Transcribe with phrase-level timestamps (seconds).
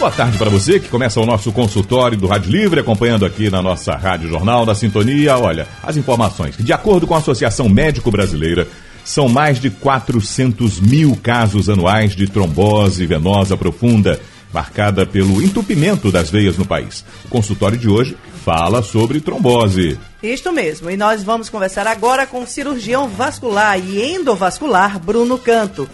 [0.00, 3.60] Boa tarde para você que começa o nosso consultório do Rádio Livre, acompanhando aqui na
[3.60, 5.36] nossa Rádio Jornal da Sintonia.
[5.36, 6.56] Olha, as informações.
[6.56, 8.66] De acordo com a Associação Médico Brasileira,
[9.04, 14.18] são mais de 400 mil casos anuais de trombose venosa profunda,
[14.54, 17.04] marcada pelo entupimento das veias no país.
[17.26, 19.98] O consultório de hoje fala sobre trombose.
[20.22, 25.86] Isto mesmo, e nós vamos conversar agora com o cirurgião vascular e endovascular Bruno Canto.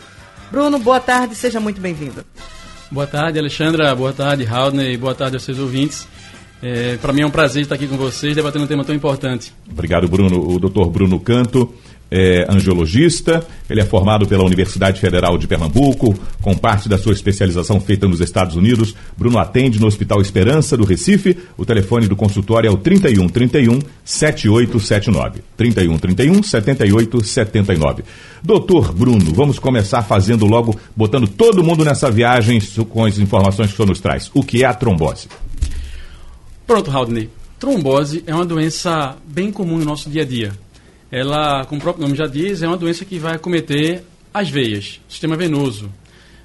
[0.48, 2.24] Bruno, boa tarde, seja muito bem-vindo.
[2.90, 3.94] Boa tarde, Alexandra.
[3.94, 4.96] Boa tarde, Raudney.
[4.96, 6.06] Boa tarde aos seus ouvintes.
[6.62, 9.52] É, Para mim é um prazer estar aqui com vocês, debatendo um tema tão importante.
[9.70, 10.54] Obrigado, Bruno.
[10.54, 11.74] O doutor Bruno Canto
[12.10, 17.80] é angiologista, ele é formado pela Universidade Federal de Pernambuco, com parte da sua especialização
[17.80, 18.94] feita nos Estados Unidos.
[19.16, 21.36] Bruno atende no Hospital Esperança do Recife.
[21.56, 25.40] O telefone do consultório é o 31 31 7879.
[25.56, 28.04] 31 31 7879.
[28.42, 33.74] Doutor Bruno, vamos começar fazendo logo, botando todo mundo nessa viagem com as informações que
[33.74, 34.30] o senhor nos traz.
[34.32, 35.28] O que é a trombose?
[36.66, 37.28] Pronto, Haldney.
[37.58, 40.65] Trombose é uma doença bem comum no nosso dia a dia.
[41.10, 45.00] Ela, como o próprio nome já diz, é uma doença que vai acometer as veias,
[45.08, 45.90] sistema venoso.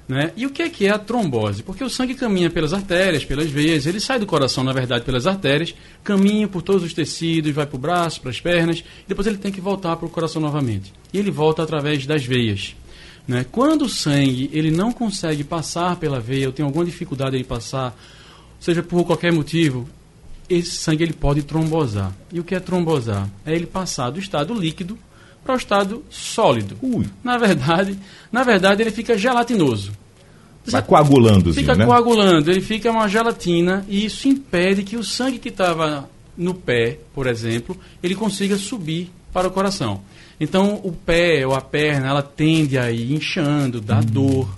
[0.08, 0.32] Né?
[0.36, 1.62] E o que é que é a trombose?
[1.62, 5.26] Porque o sangue caminha pelas artérias, pelas veias, ele sai do coração, na verdade, pelas
[5.26, 9.38] artérias, caminha por todos os tecidos, vai para o braço, para as pernas, depois ele
[9.38, 10.92] tem que voltar para o coração novamente.
[11.12, 12.74] E ele volta através das veias.
[13.26, 13.46] Né?
[13.50, 17.96] Quando o sangue ele não consegue passar pela veia, ou tem alguma dificuldade em passar,
[18.58, 19.88] seja por qualquer motivo,
[20.54, 22.12] esse sangue ele pode trombosar.
[22.32, 23.28] E o que é trombosar?
[23.44, 24.98] É ele passar do estado líquido
[25.44, 26.76] para o estado sólido.
[26.82, 27.06] Ui.
[27.22, 27.98] Na verdade,
[28.30, 29.92] na verdade ele fica gelatinoso.
[30.64, 31.84] Vai coagulando, Fica né?
[31.84, 36.98] coagulando, ele fica uma gelatina e isso impede que o sangue que estava no pé,
[37.12, 40.02] por exemplo, ele consiga subir para o coração.
[40.38, 44.48] Então o pé ou a perna, ela tende a ir inchando, dá dor.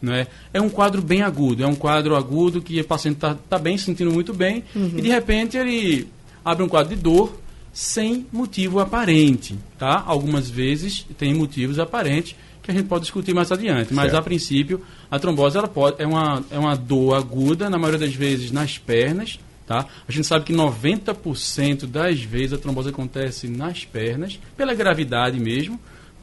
[0.00, 0.26] Né?
[0.52, 3.76] É um quadro bem agudo, é um quadro agudo que o paciente está tá bem,
[3.76, 6.08] sentindo muito bem, e de repente ele
[6.44, 7.38] abre um quadro de dor
[7.72, 9.58] sem motivo aparente.
[9.78, 10.02] Tá?
[10.06, 14.16] Algumas vezes tem motivos aparentes que a gente pode discutir mais adiante, mas Certo.
[14.16, 18.14] a princípio a trombose ela pode, é, uma, é uma dor aguda, na maioria das
[18.14, 19.38] vezes nas pernas.
[19.66, 19.86] Tá?
[20.08, 25.78] A gente sabe que 90% das vezes a trombose acontece nas pernas, pela gravidade mesmo,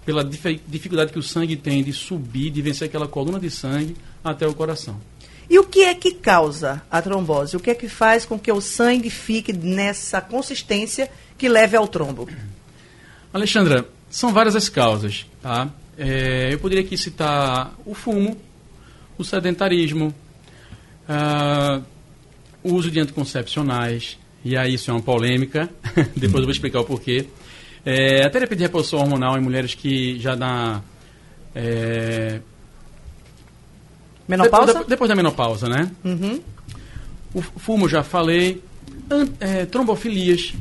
[0.07, 3.93] pela dife- dificuldade que o sangue tem de subir, de vencer aquela coluna de sangue
[4.23, 4.97] até o coração.
[5.49, 7.57] E o que é que causa a trombose?
[7.57, 11.89] O que é que faz com que o sangue fique nessa consistência que leve ao
[11.89, 12.29] trombo?
[13.33, 15.69] Alexandra, são várias as causas, tá?
[15.97, 18.37] É, eu poderia aqui citar o fumo,
[19.17, 20.15] o sedentarismo,
[21.09, 21.81] ah,
[22.63, 25.69] o uso de anticoncepcionais, e aí isso é uma polêmica,
[26.15, 27.27] depois eu vou explicar o porquê.
[27.85, 30.81] É, a terapia de reposição hormonal em mulheres que já dá...
[31.55, 32.39] é,
[34.27, 34.67] Menopausa?
[34.73, 35.89] Depois, depois da menopausa, né?
[36.03, 36.41] Uhum.
[37.33, 38.61] O fumo, já falei.
[39.09, 40.53] An- é, trombofilias,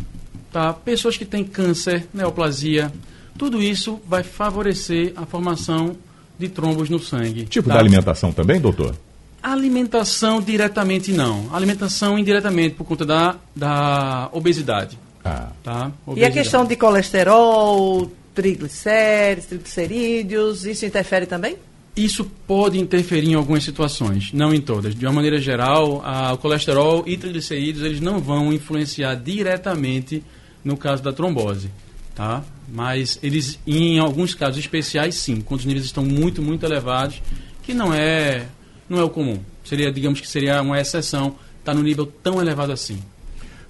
[0.53, 0.73] tá?
[0.73, 2.93] Pessoas que têm câncer, neoplasia.
[3.37, 5.97] Tudo isso vai favorecer a formação
[6.39, 7.45] de trombos no sangue.
[7.47, 7.75] Tipo tá?
[7.75, 8.95] da alimentação também, doutor?
[9.43, 11.53] Alimentação diretamente não.
[11.53, 14.97] Alimentação indiretamente por conta da, da obesidade.
[15.27, 15.49] Ah.
[15.63, 15.93] Tá?
[16.17, 21.57] E a questão de colesterol, triglicéridos, triglicerídeos, isso interfere também?
[21.97, 24.95] Isso pode interferir em algumas situações, não em todas.
[24.95, 30.23] De uma maneira geral, a- o colesterol e triglicerídeos eles não vão influenciar diretamente
[30.63, 31.71] no caso da trombose,
[32.15, 32.45] tá?
[32.69, 37.23] Mas eles, em alguns casos especiais, sim, quando os níveis estão muito, muito elevados,
[37.63, 38.47] que não é,
[38.89, 39.39] não é o comum.
[39.65, 42.99] Seria, digamos que seria uma exceção, estar no nível tão elevado assim.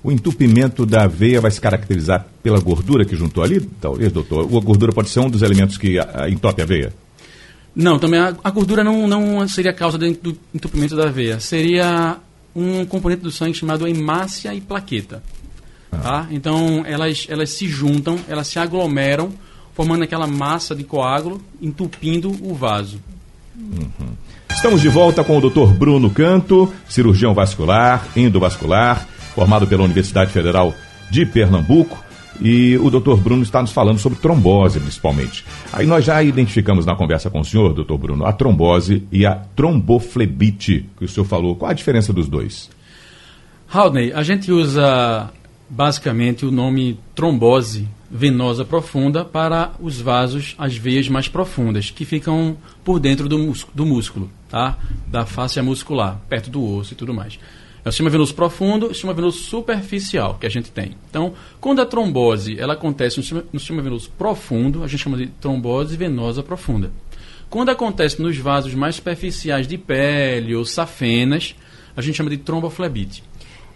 [0.06, 4.46] O entupimento da veia vai se caracterizar pela gordura que juntou ali, talvez, doutor?
[4.48, 6.92] Ou a gordura pode ser um dos elementos que ah, entope a veia?
[7.74, 11.40] Não, também a, a gordura não, não seria a causa do entu- entupimento da veia.
[11.40, 12.18] Seria
[12.54, 15.24] um componente do sangue chamado hemácia e plaqueta.
[15.90, 16.28] Tá?
[16.30, 19.32] Então, elas, elas se juntam, elas se aglomeram,
[19.74, 23.00] formando aquela massa de coágulo, entupindo o vaso.
[24.50, 25.72] Estamos de volta com o Dr.
[25.76, 30.74] Bruno Canto, cirurgião vascular, endovascular, formado pela Universidade Federal
[31.10, 32.04] de Pernambuco.
[32.40, 35.44] E o doutor Bruno está nos falando sobre trombose, principalmente.
[35.72, 39.34] Aí nós já identificamos na conversa com o senhor, doutor Bruno, a trombose e a
[39.34, 41.54] tromboflebite, que o senhor falou.
[41.54, 42.68] Qual a diferença dos dois?
[43.72, 45.30] Haldney, a gente usa
[45.68, 52.56] basicamente o nome trombose venosa profunda para os vasos, as veias mais profundas, que ficam
[52.84, 54.78] por dentro do, do músculo, tá?
[55.06, 57.38] da face muscular, perto do osso e tudo mais.
[57.86, 60.96] É o sistema venoso profundo e o sistema venoso superficial que a gente tem.
[61.08, 65.16] Então, quando a trombose ela acontece no sistema, no sistema venoso profundo, a gente chama
[65.16, 66.90] de trombose venosa profunda.
[67.48, 71.54] Quando acontece nos vasos mais superficiais de pele ou safenas,
[71.96, 73.22] a gente chama de tromboflebite.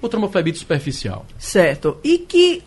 [0.03, 1.25] Ou tromboflebite superficial.
[1.39, 1.97] Certo.
[2.03, 2.65] E que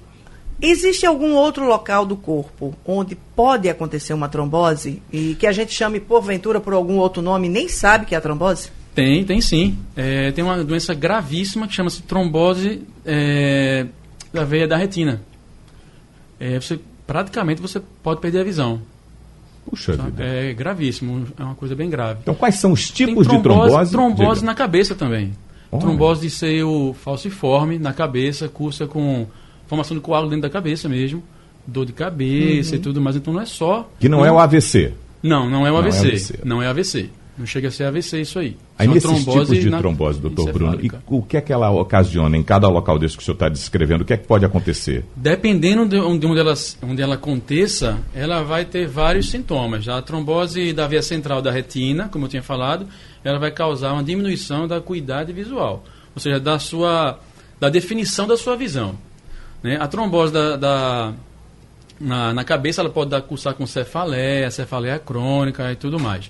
[0.61, 5.73] existe algum outro local do corpo onde pode acontecer uma trombose e que a gente
[5.73, 8.71] chame porventura por algum outro nome nem sabe que é a trombose?
[8.93, 9.77] Tem, tem sim.
[9.95, 13.87] É, tem uma doença gravíssima que chama-se trombose é,
[14.31, 15.21] da veia da retina.
[16.39, 18.81] É, você, praticamente você pode perder a visão.
[19.65, 20.03] Puxa tá?
[20.03, 20.23] vida.
[20.23, 22.19] É gravíssimo, é uma coisa bem grave.
[22.21, 23.91] Então, quais são os tipos de trombose?
[23.91, 24.45] Trombose Diga.
[24.45, 25.33] na cabeça também.
[25.71, 25.81] Olha.
[25.81, 29.25] Trombose de seio falciforme na cabeça, cursa com
[29.65, 31.23] formação de coágulo dentro da cabeça mesmo,
[31.65, 33.15] dor de cabeça e tudo mais.
[33.15, 33.89] Então não é só.
[33.99, 34.93] Que não é o AVC.
[35.23, 36.07] Não, não é o Não é AVC.
[36.07, 36.39] AVC.
[36.43, 37.09] Não é AVC.
[37.35, 38.55] Não chega a ser AVC isso aí.
[38.77, 41.71] Aí uma nesses tipos de na- trombose, doutor Bruno, e o que é que ela
[41.71, 44.01] ocasiona em cada local desse que o senhor está descrevendo?
[44.01, 45.03] O que é que pode acontecer?
[45.15, 46.53] Dependendo de onde, onde ela,
[46.83, 49.87] onde ela aconteça, ela vai ter vários sintomas.
[49.89, 52.85] A trombose da veia central da retina, como eu tinha falado,
[53.23, 55.83] ela vai causar uma diminuição da acuidade visual,
[56.15, 57.19] ou seja, da sua
[57.59, 58.93] da definição da sua visão.
[59.63, 59.77] né?
[59.79, 61.13] A trombose da, da-
[61.99, 66.29] na, na cabeça ela pode dar, cursar com cefaleia, cefaleia crônica e tudo mais.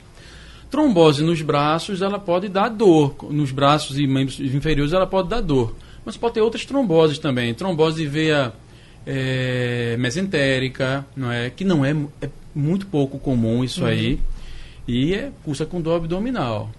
[0.73, 3.15] Trombose nos braços, ela pode dar dor.
[3.29, 5.75] Nos braços e membros inferiores, ela pode dar dor.
[6.03, 7.53] Mas pode ter outras tromboses também.
[7.53, 8.51] Trombose de veia
[9.05, 11.51] é, mesentérica, não é?
[11.51, 14.19] que não é, é muito pouco comum isso aí.
[14.87, 16.71] E é, cursa com dor abdominal.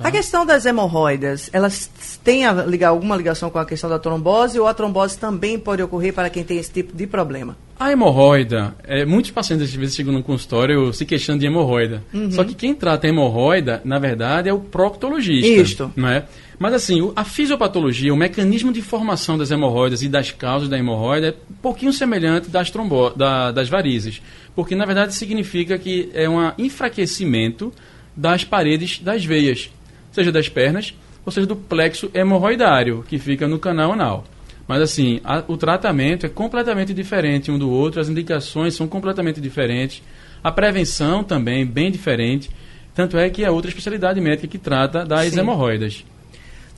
[0.00, 1.88] A questão das hemorroidas, elas
[2.24, 5.82] têm a ligar, alguma ligação com a questão da trombose ou a trombose também pode
[5.82, 7.56] ocorrer para quem tem esse tipo de problema?
[7.78, 12.02] A hemorroida, é, muitos pacientes às vezes chegam no consultório se queixando de hemorroida.
[12.30, 15.48] Só que quem trata a hemorroida, na verdade, é o proctologista.
[15.48, 15.92] Isto.
[15.96, 16.24] Não é?
[16.58, 21.28] Mas assim, a fisiopatologia, o mecanismo de formação das hemorroidas e das causas da hemorroida
[21.28, 24.22] é um pouquinho semelhante das, trombo da- das varizes.
[24.54, 27.72] Porque, na verdade, significa que é um enfraquecimento
[28.16, 29.70] das paredes das veias,
[30.12, 30.94] seja das pernas,
[31.24, 34.24] ou seja do plexo hemorroidário, que fica no canal anal.
[34.68, 39.40] Mas assim, a- o tratamento é completamente diferente um do outro, as indicações são completamente
[39.40, 40.02] diferentes,
[40.42, 42.50] a prevenção também bem diferente,
[42.94, 45.40] tanto é que é outra especialidade médica que trata das Sim.
[45.40, 46.04] hemorroidas.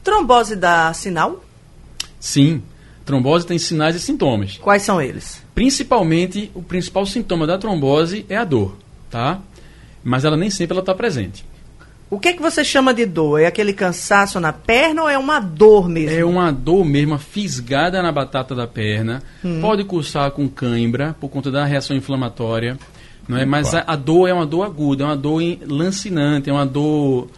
[0.02, 1.42] Trombose dá sinal?
[2.20, 2.62] Sim,
[3.04, 4.58] trombose tem sinais e sintomas.
[4.58, 5.42] Quais são eles?
[5.54, 8.76] Principalmente, o principal sintoma da trombose é a dor,
[9.10, 9.40] tá?
[10.02, 11.44] Mas ela nem sempre está presente.
[12.10, 13.40] O que é que você chama de dor?
[13.40, 16.16] É aquele cansaço na perna ou é uma dor mesmo?
[16.16, 19.22] É uma dor mesmo, uma fisgada na batata da perna.
[19.44, 19.60] Hum.
[19.60, 22.78] Pode cursar com cãibra por conta da reação inflamatória.
[23.26, 23.44] Não é?
[23.44, 26.66] Mas a, a dor é uma dor aguda, é uma dor em- lancinante, é uma
[26.66, 27.28] dor,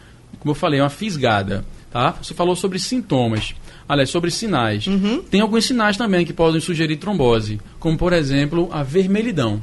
[0.40, 1.64] como eu falei, é uma fisgada.
[1.90, 2.14] Tá?
[2.20, 3.54] Você falou sobre sintomas.
[3.88, 4.86] Aliás, sobre sinais.
[4.88, 5.22] Uhum.
[5.22, 9.62] Tem alguns sinais também que podem sugerir trombose, como por exemplo a vermelhidão.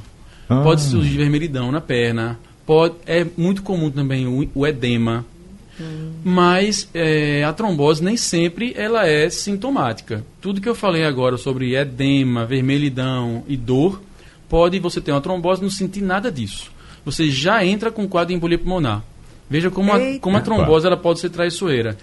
[0.50, 0.62] Ah.
[0.62, 2.40] Pode surgir vermelhidão na perna.
[2.66, 5.26] Pode, é muito comum também o, o edema.
[6.24, 10.24] Mas é, a trombose nem sempre ela é sintomática.
[10.40, 14.02] Tudo que eu falei agora sobre edema, vermelhidão e dor,
[14.48, 16.72] pode você ter uma trombose e não sentir nada disso.
[17.04, 19.04] Você já entra com quadro de embolia pulmonar.
[19.50, 21.98] Veja como a, como a trombose ela pode ser traiçoeira.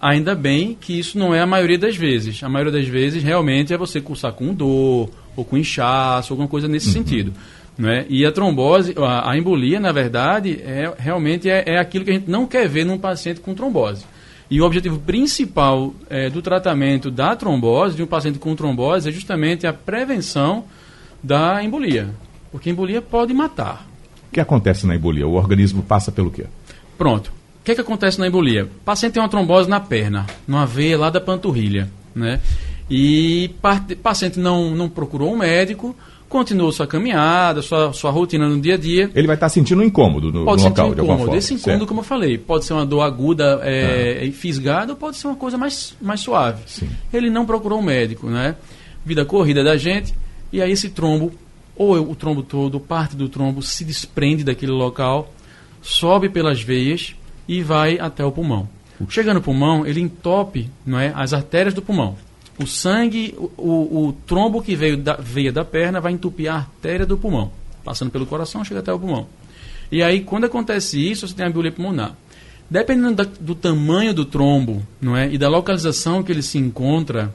[0.00, 2.42] Ainda bem que isso não é a maioria das vezes.
[2.42, 6.68] A maioria das vezes realmente é você cursar com dor, ou com inchaço, alguma coisa
[6.68, 7.32] nesse sentido.
[7.76, 8.04] Não é?
[8.08, 12.14] E a trombose, a, a embolia, na verdade, é, realmente é, é aquilo que a
[12.14, 14.04] gente não quer ver num paciente com trombose.
[14.50, 19.12] E o objetivo principal é, do tratamento da trombose, de um paciente com trombose, é
[19.12, 20.64] justamente a prevenção
[21.22, 22.10] da embolia.
[22.50, 23.88] Porque a embolia pode matar.
[24.28, 25.26] O que acontece na embolia?
[25.26, 26.44] O organismo passa pelo quê?
[26.98, 27.32] Pronto.
[27.60, 28.64] O que, é que acontece na embolia?
[28.64, 32.40] O paciente tem uma trombose na perna, numa veia lá da panturrilha, né?
[32.90, 35.96] E parte- paciente não, não procurou um médico,
[36.32, 39.10] continuou sua caminhada, sua, sua rotina no dia a dia.
[39.14, 41.24] Ele vai estar sentindo um incômodo no, Pode no local, um de alguma incômodo.
[41.26, 41.38] forma.
[41.38, 41.86] Esse incômodo, certo?
[41.86, 45.36] como eu falei, pode ser uma dor aguda é, e fisgada ou pode ser uma
[45.36, 46.62] coisa mais, mais suave.
[46.66, 46.88] Sim.
[47.12, 48.56] Ele não procurou um médico, né?
[49.04, 50.14] Vida corrida da gente,
[50.50, 51.30] e aí esse trombo,
[51.76, 55.30] ou o trombo todo, parte do trombo, se desprende daquele local,
[55.82, 57.14] sobe pelas veias
[57.46, 58.66] e vai até o pulmão.
[59.08, 62.16] Chega no pulmão, ele entope não é, as artérias do pulmão.
[62.58, 66.56] O sangue, o, o, o trombo que veio da veia da perna vai entupir a
[66.56, 67.50] artéria do pulmão.
[67.84, 69.26] Passando pelo coração, chega até o pulmão.
[69.90, 72.16] E aí, quando acontece isso, você tem a embolia pulmonar.
[72.70, 77.34] Dependendo da, do tamanho do trombo não é, e da localização que ele se encontra,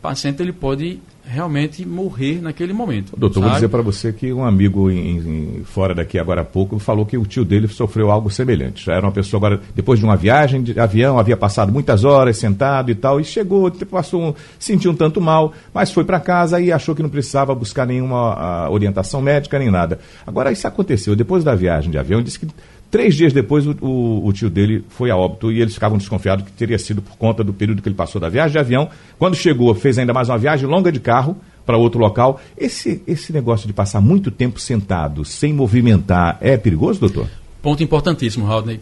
[0.00, 3.12] paciente ele pode realmente morrer naquele momento.
[3.16, 3.46] Doutor, sabe?
[3.46, 7.06] vou dizer para você que um amigo em, em, fora daqui agora há pouco falou
[7.06, 8.84] que o tio dele sofreu algo semelhante.
[8.84, 12.36] Já era uma pessoa agora, depois de uma viagem de avião, havia passado muitas horas
[12.36, 16.72] sentado e tal, e chegou, passou, sentiu um tanto mal, mas foi para casa e
[16.72, 20.00] achou que não precisava buscar nenhuma orientação médica nem nada.
[20.26, 22.48] Agora, isso aconteceu depois da viagem de avião, disse que
[22.90, 26.44] Três dias depois, o, o, o, tio dele foi a óbito e eles ficavam desconfiados
[26.44, 28.88] que teria sido por conta do período que ele passou da viagem de avião.
[29.16, 32.40] Quando chegou, fez ainda mais uma viagem longa de carro para outro local.
[32.58, 37.28] Esse, esse negócio de passar muito tempo sentado, sem movimentar, é perigoso, doutor?
[37.62, 38.80] Ponto importantíssimo, Rodney.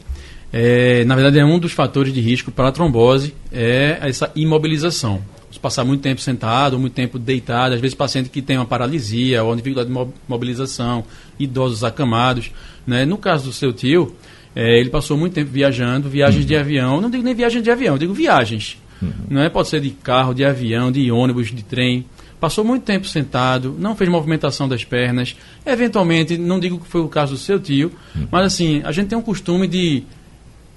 [0.51, 5.21] É, na verdade, é um dos fatores de risco para a trombose, é essa imobilização.
[5.51, 9.43] Se passar muito tempo sentado, muito tempo deitado, às vezes paciente que tem uma paralisia
[9.43, 11.05] ou uma dificuldade de mobilização,
[11.39, 12.51] idosos acamados.
[12.87, 13.05] Né?
[13.05, 14.15] No caso do seu tio,
[14.55, 16.49] é, ele passou muito tempo viajando, viagens uhum.
[16.49, 18.79] de avião, não digo nem viagem de avião, digo viagens.
[19.01, 19.13] Uhum.
[19.31, 19.49] Não é?
[19.49, 22.05] Pode ser de carro, de avião, de ônibus, de trem.
[22.41, 25.37] Passou muito tempo sentado, não fez movimentação das pernas.
[25.67, 28.29] Eventualmente, não digo que foi o caso do seu tio, uhum.
[28.31, 30.05] mas assim, a gente tem um costume de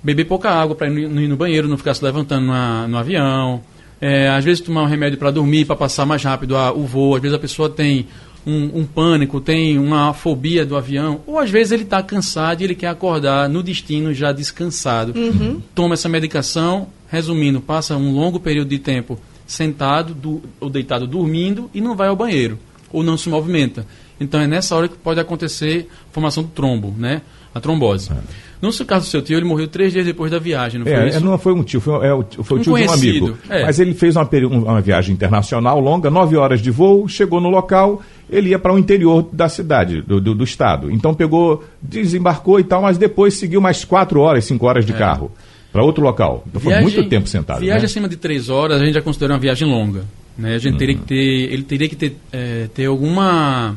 [0.03, 3.61] beber pouca água para ir no banheiro, não ficar se levantando na, no avião.
[3.99, 7.15] É, às vezes tomar um remédio para dormir, para passar mais rápido a, o voo.
[7.15, 8.07] Às vezes a pessoa tem
[8.45, 12.63] um, um, pânico, tem uma fobia do avião, ou às vezes ele está cansado e
[12.63, 15.13] ele quer acordar no destino já descansado.
[15.17, 15.61] Uhum.
[15.75, 21.69] Toma essa medicação, resumindo, passa um longo período de tempo sentado do, ou deitado dormindo
[21.73, 22.57] e não vai ao banheiro,
[22.91, 23.85] ou não se movimenta.
[24.19, 27.21] Então é nessa hora que pode acontecer a formação do trombo, né?
[27.53, 28.11] a trombose.
[28.11, 28.15] É.
[28.61, 31.07] No caso do seu tio, ele morreu três dias depois da viagem, não foi é,
[31.09, 31.19] isso?
[31.19, 32.09] Não foi um tio, foi, é,
[32.43, 33.37] foi um o tio de um amigo.
[33.49, 33.63] É.
[33.63, 38.01] Mas ele fez uma, uma viagem internacional longa, nove horas de voo, chegou no local,
[38.31, 40.89] ele ia para o interior da cidade, do, do, do, estado.
[40.89, 44.97] Então pegou, desembarcou e tal, mas depois seguiu mais quatro horas, cinco horas de é.
[44.97, 45.31] carro
[45.71, 46.43] para outro local.
[46.47, 47.59] Então viagem, foi muito tempo sentado.
[47.59, 47.85] Viagem né?
[47.85, 50.05] acima de três horas, a gente já considera uma viagem longa.
[50.37, 50.55] Né?
[50.55, 50.79] A gente uhum.
[50.79, 53.75] teria que ter, ele teria que ter, é, ter alguma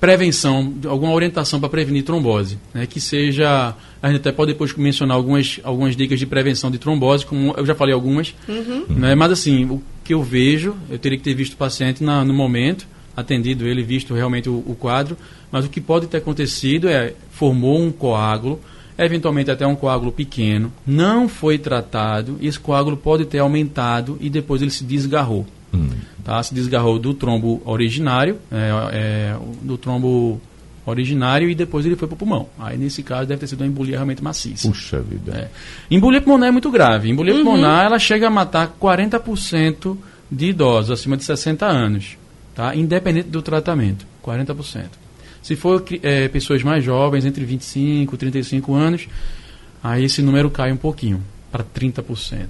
[0.00, 2.86] prevenção, alguma orientação para prevenir trombose, né?
[2.86, 7.26] que seja, a gente até pode depois mencionar algumas, algumas dicas de prevenção de trombose,
[7.26, 8.84] como eu já falei algumas, uhum.
[8.90, 9.14] né?
[9.16, 12.32] mas assim, o que eu vejo, eu teria que ter visto o paciente na, no
[12.32, 12.86] momento,
[13.18, 15.16] atendido ele, visto realmente o, o, quadro,
[15.50, 18.60] mas o que pode ter acontecido é, formou um coágulo,
[18.96, 24.30] eventualmente até um coágulo pequeno, não foi tratado, e esse coágulo pode ter aumentado e
[24.30, 25.44] depois ele se desgarrou.
[25.74, 25.88] Hum.
[26.22, 26.40] Tá?
[26.42, 30.40] Se desgarrou do trombo originário, é, é, do trombo
[30.86, 32.48] originário e depois ele foi para o pulmão.
[32.56, 34.68] Aí nesse caso deve ter sido uma embolia realmente maciça.
[34.68, 35.32] Puxa vida.
[35.36, 35.94] É.
[35.94, 37.10] Embolia pulmonar é muito grave.
[37.10, 37.44] Embolia uhum.
[37.44, 39.96] pulmonar ela chega a matar 40%
[40.30, 42.17] de idosos acima de 60 anos,
[42.58, 42.74] tá?
[42.74, 44.86] Independente do tratamento, 40%.
[45.40, 49.06] Se for é, pessoas mais jovens, entre 25 e 35 anos,
[49.80, 51.22] aí esse número cai um pouquinho
[51.52, 52.48] para 30%.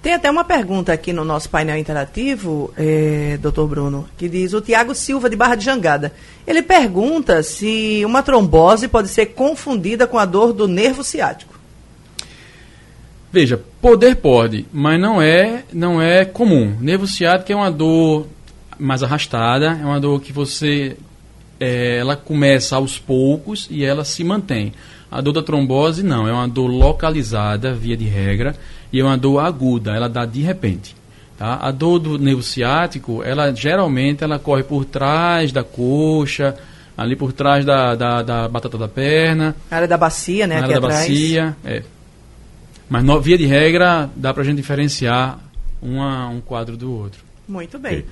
[0.00, 4.62] Tem até uma pergunta aqui no nosso painel interativo, é, doutor Bruno, que diz o
[4.62, 6.14] Tiago Silva, de Barra de Jangada.
[6.46, 11.58] Ele pergunta se uma trombose pode ser confundida com a dor do nervo ciático.
[13.30, 16.74] Veja, poder pode, mas não é, não é comum.
[16.80, 18.26] Nervo ciático é uma dor
[18.78, 20.96] mais arrastada, é uma dor que você
[21.60, 24.72] é, ela começa aos poucos e ela se mantém.
[25.10, 28.54] A dor da trombose não, é uma dor localizada, via de regra,
[28.92, 30.94] e é uma dor aguda, ela dá de repente.
[31.36, 31.58] Tá?
[31.62, 36.56] A dor do nervo ciático, ela geralmente ela corre por trás da coxa,
[36.96, 39.54] ali por trás da, da, da batata da perna.
[39.70, 40.56] A área da bacia, né?
[40.56, 41.08] Na área da atrás.
[41.08, 41.82] bacia, é.
[42.90, 45.38] Mas no, via de regra, dá para a gente diferenciar
[45.80, 47.22] uma, um quadro do outro.
[47.46, 48.04] Muito bem.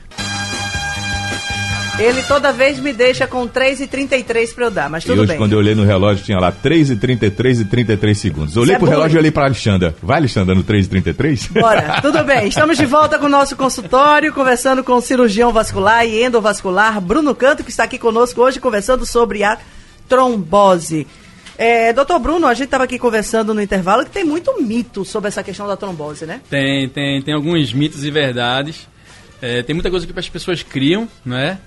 [1.99, 5.39] Ele toda vez me deixa com 3,33 para eu dar, mas tudo e hoje, bem.
[5.39, 8.55] quando eu olhei no relógio, tinha lá 3,33 e 33 segundos.
[8.55, 9.95] Eu olhei é pro relógio e olhei para Alexandra.
[10.03, 11.53] Vai, Alexandra, no 3,33?
[11.59, 12.49] Bora, tudo bem.
[12.49, 17.35] Estamos de volta com o nosso consultório, conversando com o cirurgião vascular e endovascular Bruno
[17.35, 19.59] Canto, que está aqui conosco hoje, conversando sobre a
[20.07, 21.07] trombose.
[21.59, 25.29] É, doutor Bruno, a gente estava aqui conversando no intervalo que tem muito mito sobre
[25.29, 26.43] essa questão da trombose, né?
[26.51, 28.87] Tem, tem, tem alguns mitos e verdades.
[29.41, 31.59] É, tem muita coisa que as pessoas criam, né?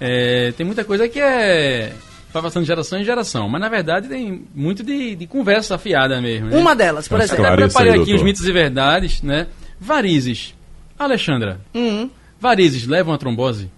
[0.00, 1.92] É, tem muita coisa que é
[2.32, 6.20] vai passando de geração em geração, mas na verdade tem muito de, de conversa afiada
[6.20, 6.48] mesmo.
[6.48, 6.56] Né?
[6.56, 7.44] Uma delas, por exemplo.
[7.44, 9.48] Eu preparei aqui os mitos e verdades, né?
[9.78, 10.54] Varizes.
[10.98, 12.10] Alexandra, uhum.
[12.38, 13.70] varizes levam a trombose?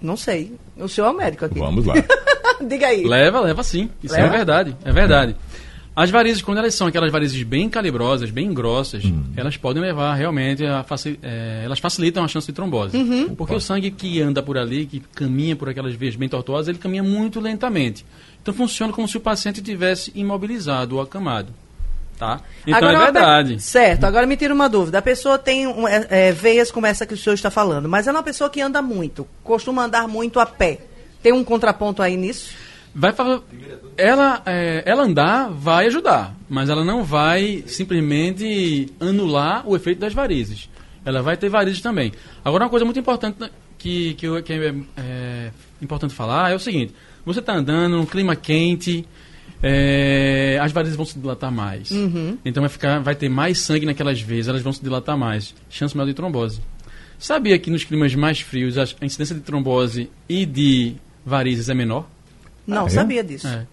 [0.00, 0.54] Não sei.
[0.76, 1.58] O senhor é o médico aqui.
[1.58, 1.94] Vamos lá.
[2.66, 3.04] Diga aí.
[3.04, 3.90] Leva, leva sim.
[4.02, 4.34] Isso é leva?
[4.34, 4.76] é verdade.
[4.84, 5.36] É verdade.
[6.00, 9.24] As varizes, quando elas são aquelas varizes bem calibrosas, bem grossas, Hum.
[9.36, 12.96] elas podem levar realmente a faci- é, elas facilitam a chance de trombose.
[12.96, 13.34] Uhum.
[13.34, 16.78] Porque o sangue que anda por ali, que caminha por aquelas veias bem tortuosas, ele
[16.78, 18.06] caminha muito lentamente.
[18.40, 21.52] Então funciona como se o paciente tivesse imobilizado ou acamado.
[22.16, 22.40] Tá?
[22.66, 23.60] Então Agora, é per- verdade.
[23.62, 24.98] Certo, agora me tira uma dúvida.
[24.98, 28.06] A pessoa tem um, é, é, veias como essa que o senhor está falando, mas
[28.06, 30.78] ela é uma pessoa que anda muito, costuma andar muito a pé.
[31.22, 32.54] Tem um contraponto aí nisso?
[32.94, 33.12] Vai
[33.96, 40.14] ela, é, ela andar vai ajudar, mas ela não vai simplesmente anular o efeito das
[40.14, 40.68] varizes.
[41.04, 42.12] Ela vai ter varizes também.
[42.44, 46.58] Agora, uma coisa muito importante né, que, que, que é, é importante falar é o
[46.58, 49.06] seguinte: você está andando num clima quente,
[49.62, 51.90] é, as varizes vão se dilatar mais.
[52.44, 55.54] Então vai, ficar, vai ter mais sangue naquelas veias, elas vão se dilatar mais.
[55.68, 56.60] Chance maior de trombose.
[57.18, 62.08] Sabia que nos climas mais frios a incidência de trombose e de varizes é menor?
[62.68, 62.90] Não, é?
[62.90, 63.46] sabia disso.
[63.48, 63.66] É.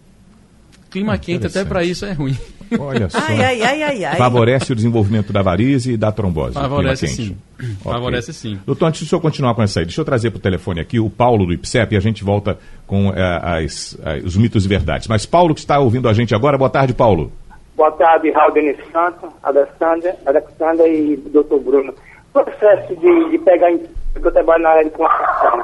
[0.89, 2.37] Clima Ah, quente até para isso é ruim.
[2.79, 3.17] Olha só.
[3.19, 4.15] Ai, ai, ai, ai, ai.
[4.15, 6.53] Favorece o desenvolvimento da varize e da trombose.
[6.53, 7.37] Favorece sim.
[7.59, 7.67] Ok.
[7.83, 8.57] Favorece sim.
[8.65, 10.97] Doutor, antes do senhor continuar com essa aí, deixa eu trazer para o telefone aqui
[10.99, 14.67] o Paulo do IPSEP e a gente volta com eh, as- eh, os mitos e
[14.69, 15.07] verdades.
[15.09, 17.29] Mas Paulo que está ouvindo a gente agora, boa tarde, Paulo.
[17.75, 21.57] Boa tarde, Raul Denis Santos, Alexandre, Alexandre e Dr.
[21.61, 21.93] Bruno.
[22.33, 23.81] O processo de, de pegar, em-
[24.13, 25.61] porque eu trabalho na área de construção,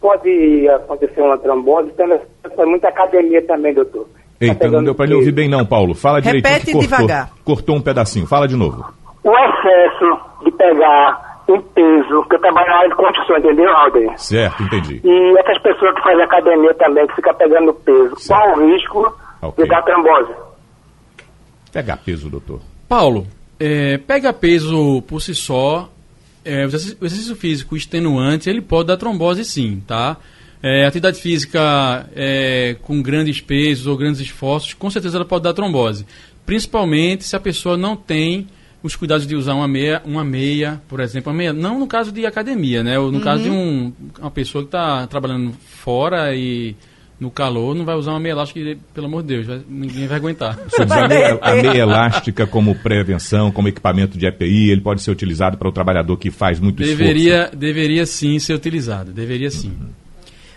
[0.00, 4.06] pode acontecer uma trombose, então é muita academia também, doutor.
[4.40, 5.20] Eita, Tá não pegando deu para lhe peso.
[5.20, 5.94] ouvir bem não, Paulo.
[5.94, 7.30] Fala direitinho Repete que cortou, devagar.
[7.44, 8.26] cortou um pedacinho.
[8.26, 8.84] Fala de novo.
[9.24, 14.12] O excesso de pegar em peso, porque eu trabalho na área de construção, entendeu, Raul?
[14.16, 15.00] Certo, entendi.
[15.02, 19.12] E essas pessoas que fazem academia também, que ficam pegando peso, qual o risco
[19.42, 19.64] Ok.
[19.64, 20.32] de dar trombose?
[21.72, 22.60] Pegar peso, doutor.
[22.88, 23.26] Paulo,
[23.58, 25.88] é, pega peso por si só,
[26.48, 30.16] é, o exercício, físico extenuante, ele pode dar trombose sim, tá?
[30.62, 35.52] É, atividade física é, com grandes pesos ou grandes esforços, com certeza ela pode dar
[35.52, 36.06] trombose.
[36.46, 38.48] Principalmente se a pessoa não tem
[38.82, 42.24] os cuidados de usar uma meia, uma meia, por exemplo, meia, não no caso de
[42.24, 42.98] academia, né?
[42.98, 46.74] Ou no caso de um, uma pessoa que está trabalhando fora e
[47.20, 50.16] no calor não vai usar uma meia elástica, pelo amor de Deus, vai- ninguém vai
[50.18, 50.56] aguentar.
[50.78, 55.56] A meia, a meia elástica como prevenção, como equipamento de EPI, ele pode ser utilizado
[55.58, 57.02] para o trabalhador que faz muito esforço.
[57.02, 59.76] Deveria, deveria sim ser utilizado, deveria sim.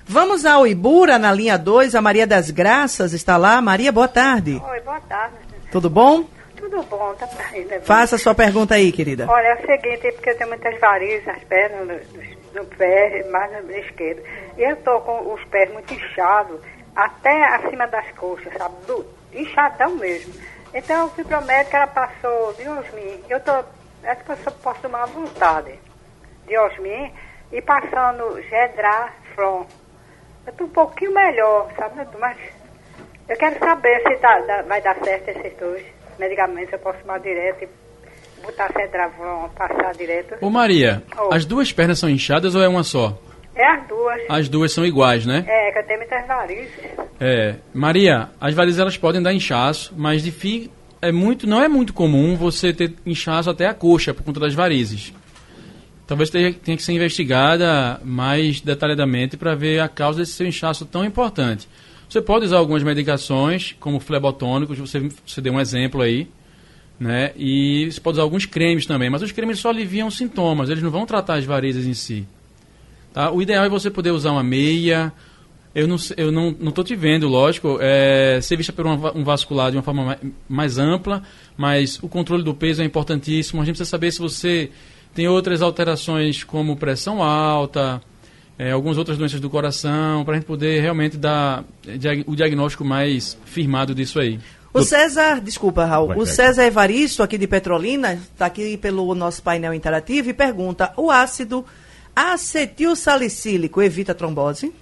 [0.07, 1.95] Vamos ao Ibura, na linha 2.
[1.95, 3.61] A Maria das Graças está lá.
[3.61, 4.61] Maria, boa tarde.
[4.63, 5.35] Oi, boa tarde.
[5.71, 6.25] Tudo bom?
[6.57, 7.79] Tudo bom, tá aí, né?
[7.81, 9.25] Faça a sua pergunta aí, querida.
[9.29, 11.93] Olha, é o seguinte, é porque eu tenho muitas varizes nas pernas, no,
[12.53, 14.21] no pé, mais no esquerdo.
[14.57, 16.59] E eu tô com os pés muito inchados,
[16.95, 18.75] até acima das coxas, sabe?
[18.85, 20.33] Do, inchadão mesmo.
[20.73, 23.23] Então eu fui pro médico, ela passou Diosmin.
[23.29, 25.77] Eu tô, acho que eu só posso tomar à vontade.
[26.47, 27.13] Diosmin
[27.51, 29.65] e passando Gedraflon.
[30.47, 32.07] Eu tô um pouquinho melhor, sabe?
[32.17, 32.37] Mas
[33.27, 35.85] eu quero saber se tá- vai dar certo esses dois
[36.17, 36.73] medicamentos.
[36.73, 37.69] Eu posso tomar direto e
[38.41, 40.35] botar Cedravon, passar direto.
[40.41, 41.33] Ô Maria, Oh.
[41.33, 43.17] as duas pernas são inchadas ou é uma só?
[43.55, 44.21] É as duas.
[44.29, 45.43] As duas são iguais, né?
[45.47, 46.69] É, que eu tenho muitas varizes.
[47.19, 47.55] É.
[47.73, 51.93] Maria, as varizes elas podem dar inchaço, mas de fi- é muito, não é muito
[51.93, 55.13] comum você ter inchaço até a coxa por conta das varizes.
[56.07, 60.85] Talvez tenha, tenha que ser investigada mais detalhadamente para ver a causa desse seu inchaço
[60.85, 61.67] tão importante.
[62.09, 66.27] Você pode usar algumas medicações, como flebotônicos, você, você deu um exemplo aí,
[66.99, 67.31] né?
[67.35, 70.91] E você pode usar alguns cremes também, mas os cremes só aliviam sintomas, eles não
[70.91, 72.27] vão tratar as varizes em si.
[73.13, 73.31] Tá?
[73.31, 75.11] O ideal é você poder usar uma meia.
[75.73, 79.71] Eu não eu não não te vendo, lógico, é, ser vista por uma um vascular
[79.71, 81.23] de uma forma mais, mais ampla,
[81.55, 83.61] mas o controle do peso é importantíssimo.
[83.61, 84.69] A gente precisa saber se você
[85.13, 88.01] tem outras alterações como pressão alta,
[88.59, 91.63] é, algumas outras doenças do coração, para a gente poder realmente dar
[92.27, 94.39] o diagnóstico mais firmado disso aí.
[94.73, 96.09] O César, desculpa, Raul.
[96.09, 96.25] Vai, o.
[96.25, 101.65] César Evaristo, aqui de Petrolina, está aqui pelo nosso painel interativo e pergunta: o ácido
[102.15, 104.73] acetil salicílico evita trombose?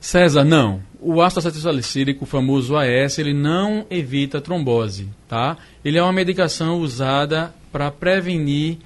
[0.00, 0.80] César, não.
[0.98, 5.56] O ácido acetilsalicílico, o famoso AS, ele não evita trombose, tá?
[5.84, 8.78] Ele é uma medicação usada para prevenir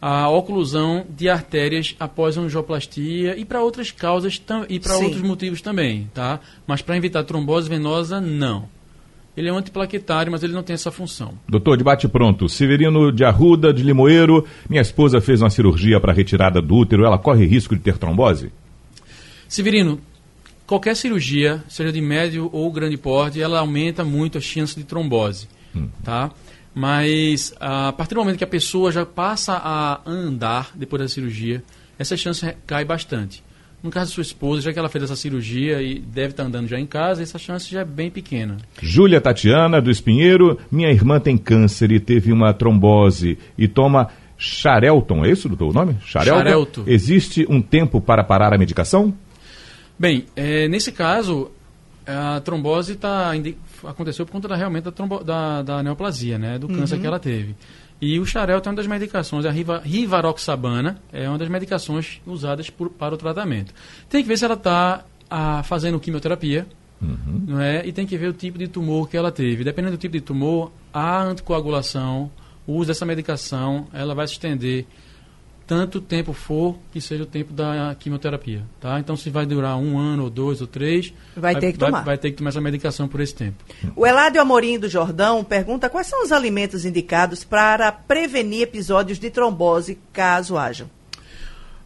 [0.00, 5.60] a oclusão de artérias após a angioplastia e para outras causas e para outros motivos
[5.60, 6.40] também, tá?
[6.66, 8.68] Mas para evitar trombose venosa, não.
[9.40, 11.32] Ele é um antiplaquetário, mas ele não tem essa função.
[11.48, 12.46] Doutor, debate pronto.
[12.46, 14.46] Severino de Arruda, de Limoeiro.
[14.68, 17.06] Minha esposa fez uma cirurgia para retirada do útero.
[17.06, 18.52] Ela corre risco de ter trombose?
[19.48, 19.98] Severino,
[20.66, 25.48] qualquer cirurgia, seja de médio ou grande porte, ela aumenta muito a chance de trombose,
[26.04, 26.30] tá?
[26.74, 31.64] Mas a partir do momento que a pessoa já passa a andar depois da cirurgia,
[31.98, 33.42] essa chance cai bastante.
[33.82, 36.68] No caso da sua esposa, já que ela fez essa cirurgia e deve estar andando
[36.68, 38.58] já em casa, essa chance já é bem pequena.
[38.80, 45.24] Júlia Tatiana do Espinheiro, minha irmã tem câncer e teve uma trombose e toma Xarelton,
[45.24, 45.96] é isso doutor, o nome?
[46.04, 46.38] Xarelton.
[46.38, 46.84] Xarelto.
[46.86, 49.14] Existe um tempo para parar a medicação?
[49.98, 51.50] Bem, é, nesse caso,
[52.06, 53.32] a trombose tá,
[53.84, 57.18] aconteceu por conta da, realmente da, trombo, da, da neoplasia, né, do câncer que ela
[57.18, 57.54] teve.
[58.00, 62.70] E o Xarelto é uma das medicações, a riva, rivaroxabana é uma das medicações usadas
[62.70, 63.74] por- para o tratamento.
[64.08, 65.04] Tem que ver se ela está
[65.64, 66.66] fazendo quimioterapia,
[67.46, 67.86] não é?
[67.86, 69.62] E tem que ver o tipo de tumor que ela teve.
[69.64, 72.30] Dependendo do tipo de tumor, a anticoagulação,
[72.66, 74.86] o uso dessa medicação, ela vai se estender
[75.70, 78.98] tanto tempo for que seja o tempo da quimioterapia, tá?
[78.98, 81.14] Então, se vai durar um ano, ou dois, ou três...
[81.36, 82.02] Vai ter que tomar.
[82.02, 83.64] Vai, ter que tomar essa medicação por esse tempo.
[83.94, 89.30] O Eládio Amorim do Jordão pergunta quais são os alimentos indicados para prevenir episódios de
[89.30, 90.90] trombose, caso hajam.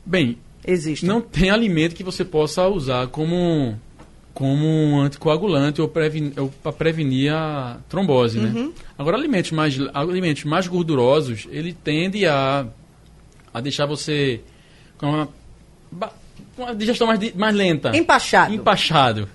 [0.03, 1.05] Bem, Existe.
[1.05, 3.79] não tem alimento que você possa usar como
[4.33, 8.71] como um anticoagulante ou, para prevenir a trombose, né?
[8.99, 12.67] Agora, alimentos mais, alimentos mais gordurosos, ele tende a,
[13.55, 14.41] a deixar você
[14.99, 15.29] com uma,
[16.59, 17.97] uma digestão mais, mais lenta.
[17.97, 18.53] Empachado.
[18.53, 19.29] Empachado.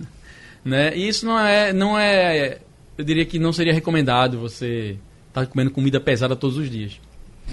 [0.63, 0.95] Né?
[0.95, 2.59] E isso não é, não é...
[2.97, 4.97] Eu diria que não seria recomendado você
[5.29, 6.99] estar comendo comida pesada todos os dias.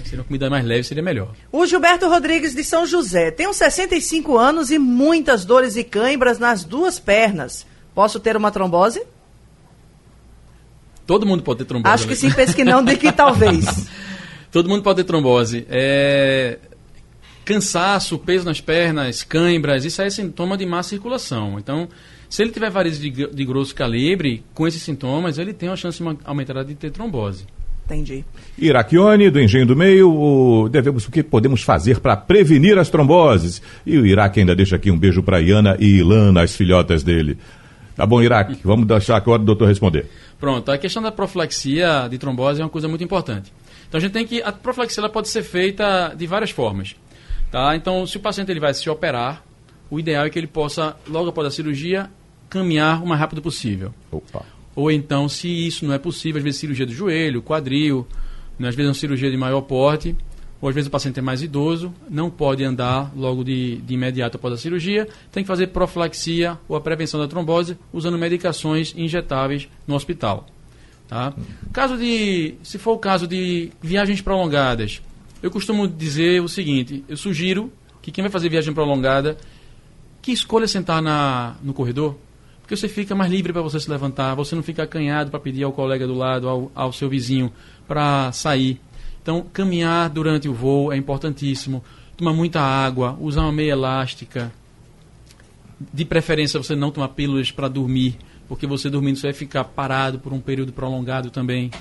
[0.03, 1.33] Seria uma comida mais leve, seria melhor.
[1.51, 3.31] O Gilberto Rodrigues de São José.
[3.31, 7.65] Tenho 65 anos e muitas dores e cãibras nas duas pernas.
[7.95, 9.01] Posso ter uma trombose?
[11.05, 11.93] Todo mundo pode ter trombose.
[11.93, 12.15] Acho que né?
[12.15, 13.87] sim, penso que não, de que talvez.
[14.57, 15.67] Todo mundo pode ter trombose.
[15.69, 16.57] É...
[17.45, 21.59] Cansaço, peso nas pernas, cãibras, isso aí é sintoma de má circulação.
[21.59, 21.87] Então,
[22.27, 26.03] se ele tiver varizes de, de grosso calibre, com esses sintomas, ele tem uma chance
[26.25, 27.45] aumentada de ter trombose.
[27.85, 28.25] Entendi.
[28.57, 33.61] Iraquione, do Engenho do Meio, o, devemos, o que podemos fazer para prevenir as tromboses?
[33.85, 37.37] E o Iraque ainda deixa aqui um beijo para Iana e Ilana, as filhotas dele.
[37.95, 40.07] Tá bom, Iraque, vamos deixar agora o doutor responder.
[40.39, 43.53] Pronto, a questão da profilaxia de trombose é uma coisa muito importante.
[43.87, 46.95] Então a gente tem que a profilaxia ela pode ser feita de várias formas,
[47.51, 47.75] tá?
[47.75, 49.43] Então se o paciente ele vai se operar,
[49.89, 52.09] o ideal é que ele possa logo após a cirurgia
[52.49, 53.93] caminhar o mais rápido possível.
[54.11, 54.45] Opa.
[54.75, 58.07] Ou então, se isso não é possível, às vezes cirurgia do joelho, quadril,
[58.59, 60.15] né, às vezes uma cirurgia de maior porte,
[60.61, 64.37] ou às vezes o paciente é mais idoso, não pode andar logo de, de imediato
[64.37, 69.67] após a cirurgia, tem que fazer profilaxia ou a prevenção da trombose usando medicações injetáveis
[69.87, 70.45] no hospital.
[71.07, 71.33] Tá?
[71.71, 75.01] Caso de, se for o caso de viagens prolongadas,
[75.41, 79.37] eu costumo dizer o seguinte, eu sugiro que quem vai fazer viagem prolongada,
[80.21, 82.17] que escolha sentar na, no corredor,
[82.67, 85.63] porque você fica mais livre para você se levantar, você não fica acanhado para pedir
[85.63, 87.49] ao colega do lado, ao, ao seu vizinho,
[87.87, 88.81] para sair.
[89.23, 91.81] Então, caminhar durante o voo é importantíssimo.
[92.17, 94.51] Tomar muita água, usar uma meia elástica.
[95.93, 98.17] De preferência, você não tomar pílulas para dormir,
[98.47, 101.71] porque você dormindo você vai ficar parado por um período prolongado também.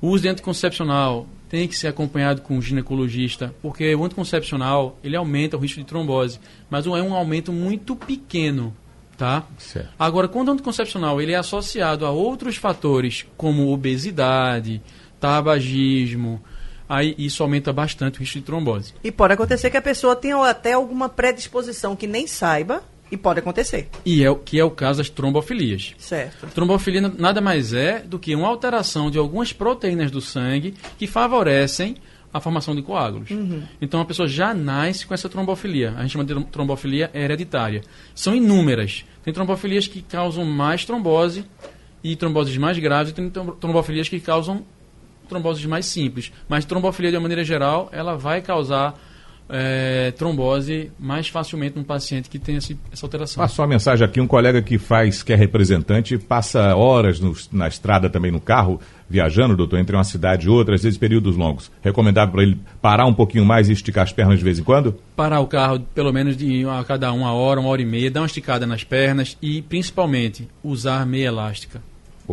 [0.00, 5.16] O uso de anticoncepcional tem que ser acompanhado com um ginecologista, porque o anticoncepcional ele
[5.16, 6.38] aumenta o risco de trombose,
[6.70, 8.74] mas é um aumento muito pequeno,
[9.18, 9.44] tá?
[9.58, 9.90] Certo.
[9.98, 14.80] Agora, quando o anticoncepcional ele é associado a outros fatores, como obesidade,
[15.18, 16.40] tabagismo,
[16.88, 18.94] aí isso aumenta bastante o risco de trombose.
[19.02, 23.40] E pode acontecer que a pessoa tenha até alguma predisposição que nem saiba, e pode
[23.40, 23.88] acontecer.
[24.04, 25.94] E é o que é o caso das trombofilias.
[25.98, 26.46] Certo.
[26.54, 31.06] Trombofilia na- nada mais é do que uma alteração de algumas proteínas do sangue que
[31.06, 31.96] favorecem
[32.32, 33.28] a formação de coágulos.
[33.80, 35.94] Então a pessoa já nasce com essa trombofilia.
[35.96, 37.82] A gente chama de trom- trombofilia hereditária.
[38.14, 39.04] São inúmeras.
[39.24, 41.44] Tem trombofilias que causam mais trombose
[42.04, 44.64] e tromboses mais graves, e tem trom- trombofilias que causam
[45.28, 46.32] tromboses mais simples.
[46.48, 48.98] Mas trombofilia, de uma maneira geral, ela vai causar
[49.52, 53.42] eh, trombose mais facilmente num paciente que tem esse- essa alteração.
[53.42, 57.68] Passou uma mensagem aqui, um colega que faz, que é representante, passa horas no- na
[57.68, 61.70] estrada também no carro, viajando, doutor, entre uma cidade e outra, às vezes períodos longos.
[61.82, 64.94] Recomendável para ele parar um pouquinho mais e esticar as pernas de vez em quando?
[65.16, 68.20] parar o carro pelo menos de a cada uma hora, uma hora e meia, dar
[68.20, 71.82] uma esticada nas pernas e principalmente usar meia elástica.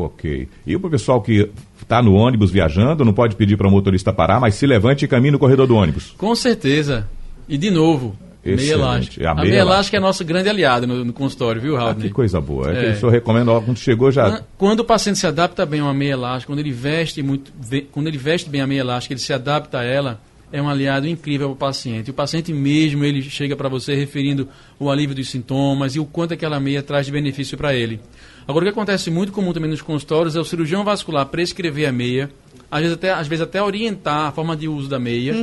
[0.06, 0.48] Ok.
[0.66, 1.50] E o pessoal que
[1.82, 5.08] está no ônibus viajando, não pode pedir para o motorista parar, mas se levante e
[5.08, 6.14] caminhe no corredor do ônibus.
[6.18, 7.08] Com certeza.
[7.50, 9.28] E de novo, meia elástica.
[9.28, 9.98] A A, meia meia elástica.
[9.98, 11.96] é nosso grande aliado no, no consultório, viu, Ah, Raul?
[11.96, 12.70] que coisa boa.
[12.72, 12.92] É, que É.
[12.92, 14.30] o senhor recomenda, ó, quando chegou já...
[14.30, 17.52] Quan- Quando o paciente se adapta bem a uma meia elástica, quando ele veste muito,
[17.92, 20.20] quando ele veste bem a meia elástica, ele se adapta a ela,
[20.52, 22.10] é um aliado incrível para o paciente.
[22.12, 24.48] O paciente mesmo, ele chega para você referindo
[24.80, 28.00] o alívio dos sintomas e o quanto aquela meia traz de benefício para ele.
[28.48, 31.92] Agora, o que acontece muito comum também nos consultórios é o cirurgião vascular prescrever a
[31.92, 32.32] meia,
[32.72, 35.34] às vezes até, às vezes até orientar a forma de uso da meia,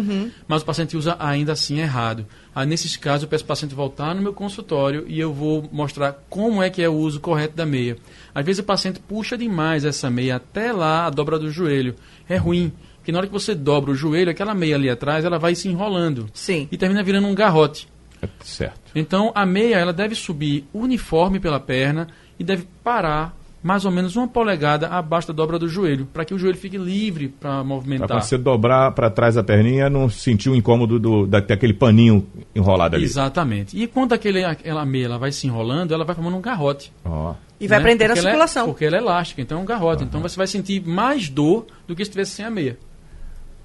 [0.49, 2.27] mas o paciente usa ainda assim errado.
[2.55, 6.25] Aí, nesses casos, eu peço ao paciente voltar no meu consultório e eu vou mostrar
[6.31, 7.97] como é que é o uso correto da meia.
[8.35, 11.95] Às vezes o paciente puxa demais essa meia até lá a dobra do joelho.
[12.29, 15.39] É ruim, porque na hora que você dobra o joelho, aquela meia ali atrás, ela
[15.39, 16.27] vai se enrolando.
[16.33, 16.69] Sim.
[16.73, 17.87] E termina virando um garrote.
[18.25, 18.81] É, certo.
[18.95, 22.09] Então a meia ela deve subir uniforme pela perna
[22.39, 26.35] e deve parar mais ou menos uma polegada abaixo da dobra do joelho, para que
[26.35, 28.07] o joelho fique livre para movimentar.
[28.09, 32.27] quando você dobrar para trás da perninha, não sentir o incômodo do, da, daquele paninho
[32.55, 33.05] enrolado ali.
[33.07, 33.75] Exatamente.
[33.83, 36.93] E quando aquele, aquela meia ela vai se enrolando, ela vai formando um garrote.
[37.07, 37.35] Ó.
[37.59, 37.85] E vai né?
[37.85, 38.67] prender a Porque ela é- circulação.
[38.67, 40.05] porque ela é elástica, então é um garrote.
[40.05, 42.77] Então você vai sentir mais dor do que se estivesse sem a meia.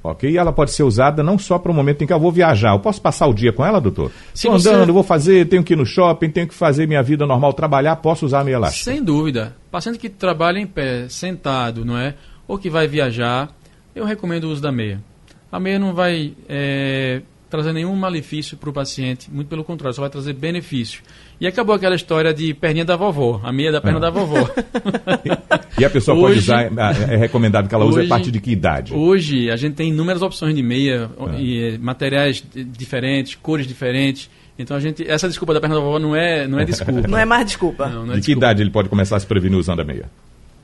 [0.01, 2.31] Ok, e ela pode ser usada não só para o momento em que eu vou
[2.31, 2.73] viajar.
[2.73, 4.11] Eu posso passar o dia com ela, doutor?
[4.33, 7.25] Estou você- andando, vou fazer, tenho que ir no shopping, tenho que fazer minha vida
[7.25, 8.91] normal, trabalhar, posso usar a meia elástica.
[8.91, 9.55] Sem dúvida.
[9.69, 12.15] Paciente que trabalha em pé, sentado, não é?
[12.47, 13.49] Ou que vai viajar,
[13.93, 15.03] eu recomendo o uso da meia.
[15.51, 20.01] A meia não vai é, trazer nenhum malefício para o paciente, muito pelo contrário, só
[20.01, 21.01] vai trazer benefício.
[21.41, 24.47] E acabou aquela história de perninha da vovó, a meia da perna da vovó.
[25.79, 28.31] E a pessoa pode Hoje- usar, é é recomendado que ela use a Hoje- partir
[28.31, 28.93] de que idade?
[28.93, 34.29] Hoje a gente tem inúmeras opções de meia, e, materiais di- diferentes, cores diferentes.
[34.57, 35.07] Então a gente.
[35.09, 36.91] Essa desculpa da perna da vovó não é, não é desculpa.
[37.07, 37.87] Não é mais desculpa.
[37.87, 38.45] Não, não é de que desculpa.
[38.45, 40.09] idade ele pode começar a se prevenir usando a meia?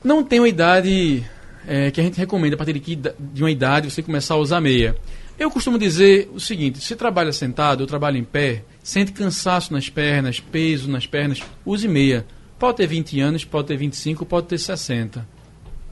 [0.04, 1.24] Não tem uma idade
[1.66, 4.36] eh, que a gente recomenda, a partir de, que de uma idade você começar a
[4.36, 4.94] usar meia.
[5.38, 9.88] Eu costumo dizer o seguinte: se trabalha sentado ou trabalha em pé, sente cansaço nas
[9.88, 12.26] pernas, peso nas pernas, use meia.
[12.58, 15.36] Pode ter 20 anos, pode ter 25, pode ter 60.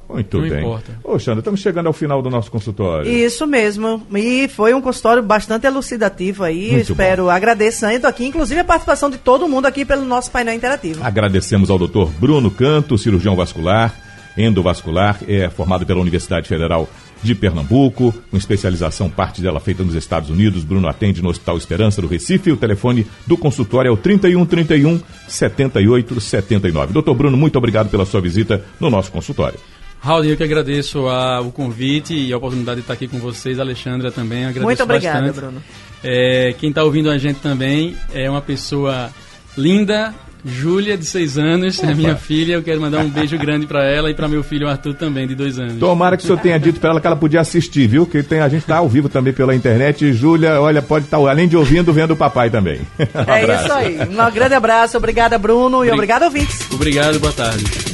[0.09, 0.59] Muito Não bem.
[0.59, 0.99] importa.
[1.03, 3.11] Ô, Xandra, estamos chegando ao final do nosso consultório.
[3.11, 4.07] Isso mesmo.
[4.15, 6.73] E foi um consultório bastante elucidativo aí.
[6.73, 11.03] Muito Espero agradecendo aqui, inclusive a participação de todo mundo aqui pelo nosso painel interativo.
[11.03, 13.95] Agradecemos ao doutor Bruno Canto, cirurgião vascular,
[14.37, 16.89] endovascular, é formado pela Universidade Federal
[17.25, 20.63] de Pernambuco, com especialização, parte dela feita nos Estados Unidos.
[20.63, 22.53] Bruno atende no Hospital Esperança do Recife.
[22.53, 26.93] O telefone do consultório é o 3131 7879.
[26.93, 29.59] Doutor Bruno, muito obrigado pela sua visita no nosso consultório.
[30.01, 33.59] Raul, eu que agradeço a- o convite e a oportunidade de estar aqui com vocês.
[33.59, 35.41] Alexandra também, agradeço Muito obrigada, bastante.
[35.41, 35.63] Bruno.
[36.03, 39.11] É, quem está ouvindo a gente também é uma pessoa
[39.57, 42.55] linda, Júlia, de seis anos, é minha filha.
[42.55, 45.35] Eu quero mandar um beijo grande para ela e para meu filho Arthur também, de
[45.35, 45.79] dois anos.
[45.79, 48.07] Tomara que o senhor tenha dito para ela que ela podia assistir, viu?
[48.07, 50.13] Que tem, a gente está ao vivo também pela internet.
[50.13, 52.81] Júlia, olha, pode estar, além de ouvindo, vendo o papai também.
[53.15, 53.99] Um É isso aí.
[54.01, 54.97] Um grande abraço.
[54.97, 55.79] Obrigada, Bruno.
[55.79, 56.67] E Obri- obrigado, ouvintes.
[56.73, 57.94] Obrigado, boa tarde.